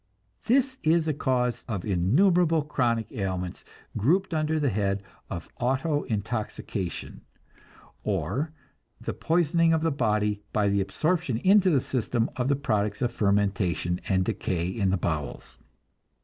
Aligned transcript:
This 0.47 0.79
is 0.81 1.07
a 1.07 1.13
cause 1.13 1.63
of 1.67 1.85
innumerable 1.85 2.63
chronic 2.63 3.11
ailments 3.11 3.63
grouped 3.95 4.33
under 4.33 4.59
the 4.59 4.71
head 4.71 5.03
of 5.29 5.47
auto 5.59 6.05
intoxication, 6.05 7.21
or 8.03 8.51
the 8.99 9.13
poisoning 9.13 9.73
of 9.73 9.83
the 9.83 9.91
body 9.91 10.41
by 10.53 10.69
the 10.69 10.81
absorption 10.81 11.37
into 11.37 11.69
the 11.69 11.79
system 11.81 12.31
of 12.35 12.47
the 12.47 12.55
products 12.55 13.03
of 13.03 13.11
fermentation 13.11 14.01
and 14.09 14.25
decay 14.25 14.67
in 14.69 14.89
the 14.89 14.97
bowels. 14.97 15.59